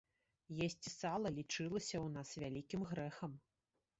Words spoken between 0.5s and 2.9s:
Есці сала лічылася ў нас вялікім